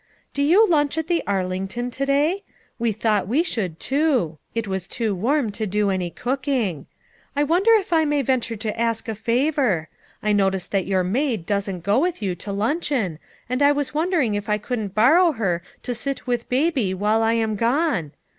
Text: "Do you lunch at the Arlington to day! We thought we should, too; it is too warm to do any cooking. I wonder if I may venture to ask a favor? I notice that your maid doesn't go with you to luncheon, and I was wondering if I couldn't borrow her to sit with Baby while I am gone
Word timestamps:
"Do 0.33 0.41
you 0.41 0.67
lunch 0.67 0.97
at 0.97 1.05
the 1.05 1.21
Arlington 1.27 1.91
to 1.91 2.05
day! 2.07 2.43
We 2.79 2.91
thought 2.91 3.27
we 3.27 3.43
should, 3.43 3.79
too; 3.79 4.39
it 4.55 4.67
is 4.67 4.87
too 4.87 5.13
warm 5.13 5.51
to 5.51 5.67
do 5.67 5.91
any 5.91 6.09
cooking. 6.09 6.87
I 7.35 7.43
wonder 7.43 7.71
if 7.75 7.93
I 7.93 8.03
may 8.05 8.23
venture 8.23 8.55
to 8.55 8.79
ask 8.79 9.07
a 9.07 9.13
favor? 9.13 9.89
I 10.23 10.33
notice 10.33 10.67
that 10.69 10.87
your 10.87 11.03
maid 11.03 11.45
doesn't 11.45 11.83
go 11.83 11.99
with 11.99 12.19
you 12.19 12.33
to 12.33 12.51
luncheon, 12.51 13.19
and 13.47 13.61
I 13.61 13.71
was 13.73 13.93
wondering 13.93 14.33
if 14.33 14.49
I 14.49 14.57
couldn't 14.57 14.95
borrow 14.95 15.33
her 15.33 15.61
to 15.83 15.93
sit 15.93 16.25
with 16.25 16.49
Baby 16.49 16.95
while 16.95 17.21
I 17.21 17.33
am 17.33 17.55
gone 17.55 18.13